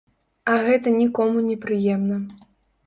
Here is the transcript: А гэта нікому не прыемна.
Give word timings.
А 0.53 0.55
гэта 0.69 0.95
нікому 1.01 1.47
не 1.51 1.61
прыемна. 1.67 2.17